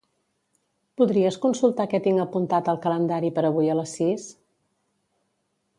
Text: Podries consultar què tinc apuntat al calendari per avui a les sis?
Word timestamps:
Podries 1.01 1.37
consultar 1.43 1.85
què 1.91 1.99
tinc 2.07 2.23
apuntat 2.23 2.71
al 2.73 2.81
calendari 2.87 3.33
per 3.37 3.47
avui 3.51 3.73
a 3.75 3.79
les 3.81 3.95
sis? 4.01 4.27